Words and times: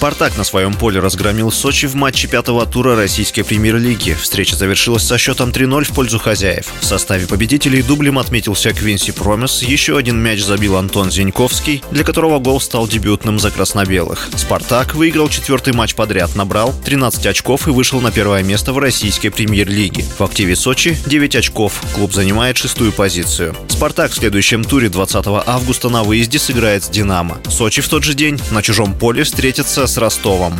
«Спартак» 0.00 0.38
на 0.38 0.44
своем 0.44 0.72
поле 0.72 0.98
разгромил 0.98 1.52
Сочи 1.52 1.86
в 1.86 1.94
матче 1.94 2.26
пятого 2.26 2.64
тура 2.64 2.96
российской 2.96 3.42
премьер-лиги. 3.42 4.14
Встреча 4.14 4.56
завершилась 4.56 5.02
со 5.02 5.18
счетом 5.18 5.50
3-0 5.50 5.84
в 5.84 5.90
пользу 5.90 6.18
хозяев. 6.18 6.68
В 6.80 6.86
составе 6.86 7.26
победителей 7.26 7.82
дублем 7.82 8.18
отметился 8.18 8.72
Квинси 8.72 9.12
Промес. 9.12 9.62
Еще 9.62 9.98
один 9.98 10.18
мяч 10.18 10.40
забил 10.40 10.76
Антон 10.76 11.10
Зиньковский, 11.10 11.84
для 11.90 12.02
которого 12.02 12.38
гол 12.38 12.62
стал 12.62 12.88
дебютным 12.88 13.38
за 13.38 13.50
красно-белых. 13.50 14.30
«Спартак» 14.36 14.94
выиграл 14.94 15.28
четвертый 15.28 15.74
матч 15.74 15.94
подряд, 15.94 16.34
набрал 16.34 16.72
13 16.82 17.26
очков 17.26 17.68
и 17.68 17.70
вышел 17.70 18.00
на 18.00 18.10
первое 18.10 18.42
место 18.42 18.72
в 18.72 18.78
российской 18.78 19.28
премьер-лиге. 19.28 20.06
В 20.18 20.24
активе 20.24 20.56
Сочи 20.56 20.96
9 21.04 21.36
очков. 21.36 21.78
Клуб 21.94 22.14
занимает 22.14 22.56
шестую 22.56 22.92
позицию. 22.92 23.54
«Спартак» 23.68 24.12
в 24.12 24.14
следующем 24.14 24.64
туре 24.64 24.88
20 24.88 25.26
августа 25.44 25.90
на 25.90 26.04
выезде 26.04 26.38
сыграет 26.38 26.84
с 26.84 26.88
«Динамо». 26.88 27.38
Сочи 27.50 27.82
в 27.82 27.88
тот 27.90 28.02
же 28.02 28.14
день 28.14 28.40
на 28.50 28.62
чужом 28.62 28.94
поле 28.94 29.24
встретится 29.24 29.89
с 29.90 29.98
Ростовом. 29.98 30.54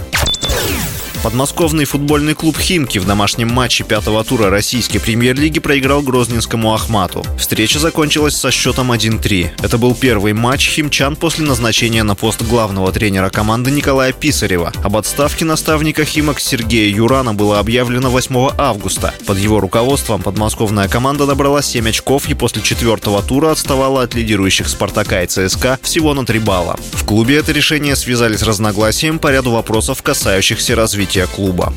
Подмосковный 1.22 1.84
футбольный 1.84 2.32
клуб 2.32 2.56
«Химки» 2.56 2.98
в 2.98 3.04
домашнем 3.04 3.50
матче 3.50 3.84
пятого 3.84 4.24
тура 4.24 4.48
российской 4.48 4.98
премьер-лиги 5.00 5.60
проиграл 5.60 6.00
Грозненскому 6.00 6.72
«Ахмату». 6.72 7.26
Встреча 7.38 7.78
закончилась 7.78 8.34
со 8.34 8.50
счетом 8.50 8.90
1-3. 8.90 9.50
Это 9.60 9.76
был 9.76 9.94
первый 9.94 10.32
матч 10.32 10.70
химчан 10.70 11.16
после 11.16 11.44
назначения 11.44 12.04
на 12.04 12.14
пост 12.14 12.40
главного 12.40 12.90
тренера 12.90 13.28
команды 13.28 13.70
Николая 13.70 14.14
Писарева. 14.14 14.72
Об 14.82 14.96
отставке 14.96 15.44
наставника 15.44 16.06
«Химок» 16.06 16.40
Сергея 16.40 16.88
Юрана 16.88 17.34
было 17.34 17.58
объявлено 17.58 18.08
8 18.08 18.52
августа. 18.56 19.12
Под 19.26 19.36
его 19.36 19.60
руководством 19.60 20.22
подмосковная 20.22 20.88
команда 20.88 21.26
набрала 21.26 21.60
7 21.60 21.86
очков 21.86 22.30
и 22.30 22.34
после 22.34 22.62
четвертого 22.62 23.22
тура 23.22 23.50
отставала 23.50 24.04
от 24.04 24.14
лидирующих 24.14 24.70
«Спартака» 24.70 25.22
и 25.22 25.26
«ЦСКА» 25.26 25.78
всего 25.82 26.14
на 26.14 26.24
3 26.24 26.38
балла. 26.38 26.78
В 26.92 27.04
клубе 27.04 27.36
это 27.36 27.52
решение 27.52 27.94
связали 27.94 28.38
с 28.38 28.42
разногласием 28.42 29.18
по 29.18 29.30
ряду 29.30 29.50
вопросов, 29.50 30.02
касающихся 30.02 30.74
развития 30.74 31.09
клуба. 31.26 31.72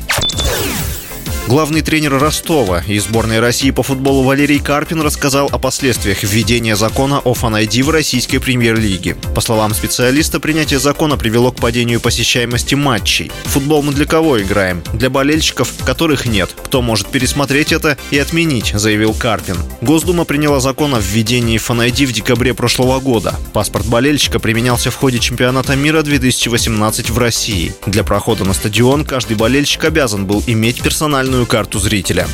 Главный 1.46 1.82
тренер 1.82 2.18
Ростова 2.18 2.82
и 2.86 2.98
сборной 2.98 3.38
России 3.38 3.70
по 3.70 3.82
футболу 3.82 4.22
Валерий 4.22 4.58
Карпин 4.58 5.02
рассказал 5.02 5.50
о 5.52 5.58
последствиях 5.58 6.22
введения 6.22 6.74
закона 6.74 7.18
о 7.18 7.34
фан-айди 7.34 7.82
в 7.82 7.90
российской 7.90 8.38
премьер-лиге. 8.38 9.16
По 9.34 9.42
словам 9.42 9.74
специалиста, 9.74 10.40
принятие 10.40 10.78
закона 10.78 11.18
привело 11.18 11.52
к 11.52 11.56
падению 11.56 12.00
посещаемости 12.00 12.74
матчей. 12.74 13.30
Футбол 13.44 13.82
мы 13.82 13.92
для 13.92 14.06
кого 14.06 14.40
играем? 14.40 14.82
Для 14.94 15.10
болельщиков, 15.10 15.70
которых 15.84 16.24
нет. 16.24 16.48
Кто 16.64 16.80
может 16.80 17.08
пересмотреть 17.08 17.72
это 17.72 17.98
и 18.10 18.16
отменить, 18.16 18.72
заявил 18.74 19.12
Карпин. 19.12 19.58
Госдума 19.82 20.24
приняла 20.24 20.60
закон 20.60 20.94
о 20.94 20.98
введении 20.98 21.58
фан-айди 21.58 22.06
в 22.06 22.12
декабре 22.12 22.54
прошлого 22.54 23.00
года. 23.00 23.34
Паспорт 23.52 23.84
болельщика 23.84 24.38
применялся 24.38 24.90
в 24.90 24.96
ходе 24.96 25.18
чемпионата 25.18 25.76
мира 25.76 26.00
2018 26.00 27.10
в 27.10 27.18
России. 27.18 27.74
Для 27.84 28.02
прохода 28.02 28.44
на 28.44 28.54
стадион 28.54 29.04
каждый 29.04 29.36
болельщик 29.36 29.84
обязан 29.84 30.24
был 30.24 30.42
иметь 30.46 30.80
персональную 30.80 31.33
карту 31.42 31.78
зрителя. 31.78 32.26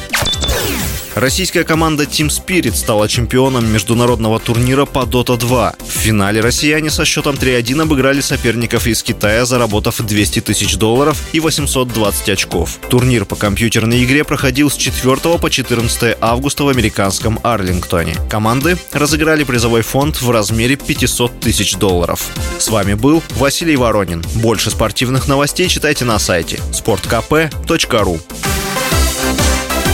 Российская 1.14 1.64
команда 1.64 2.04
Team 2.04 2.28
Spirit 2.28 2.74
стала 2.76 3.08
чемпионом 3.08 3.66
международного 3.70 4.38
турнира 4.38 4.84
по 4.84 5.00
Dota 5.00 5.36
2. 5.36 5.74
В 5.78 5.90
финале 5.90 6.40
россияне 6.40 6.88
со 6.88 7.04
счетом 7.04 7.34
3-1 7.34 7.82
обыграли 7.82 8.20
соперников 8.20 8.86
из 8.86 9.02
Китая, 9.02 9.44
заработав 9.44 10.00
200 10.00 10.40
тысяч 10.40 10.76
долларов 10.76 11.20
и 11.32 11.40
820 11.40 12.28
очков. 12.28 12.78
Турнир 12.88 13.24
по 13.24 13.34
компьютерной 13.34 14.04
игре 14.04 14.22
проходил 14.22 14.70
с 14.70 14.76
4 14.76 15.16
по 15.38 15.50
14 15.50 16.16
августа 16.20 16.64
в 16.64 16.68
американском 16.68 17.40
Арлингтоне. 17.42 18.14
Команды 18.30 18.78
разыграли 18.92 19.42
призовой 19.42 19.83
фонд 19.83 20.22
в 20.22 20.30
размере 20.30 20.77
500 20.77 21.40
тысяч 21.40 21.74
долларов. 21.74 22.28
С 22.58 22.68
вами 22.68 22.94
был 22.94 23.22
Василий 23.33 23.77
Воронин. 23.77 24.24
Больше 24.36 24.70
спортивных 24.70 25.27
новостей 25.27 25.68
читайте 25.68 26.05
на 26.05 26.18
сайте 26.20 26.60
sportkp.ru 26.72 28.20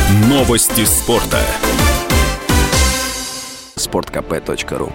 Новости 0.09 0.85
спорта. 0.85 1.41
sportkp.ru 3.75 4.93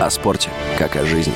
О 0.00 0.10
спорте, 0.10 0.48
как 0.78 0.94
о 0.94 1.04
жизни. 1.04 1.34